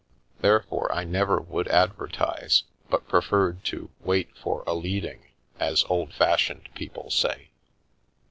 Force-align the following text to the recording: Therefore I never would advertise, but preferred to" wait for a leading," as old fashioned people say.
Therefore 0.39 0.91
I 0.91 1.03
never 1.03 1.39
would 1.39 1.67
advertise, 1.67 2.63
but 2.89 3.07
preferred 3.07 3.63
to" 3.65 3.91
wait 4.01 4.35
for 4.35 4.63
a 4.65 4.73
leading," 4.73 5.27
as 5.59 5.85
old 5.89 6.11
fashioned 6.11 6.69
people 6.73 7.11
say. 7.11 7.51